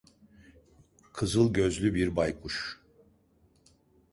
[1.13, 2.79] Kızıl gözlü bir baykuş.